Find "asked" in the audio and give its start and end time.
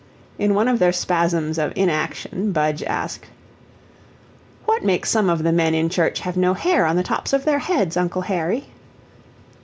2.81-3.27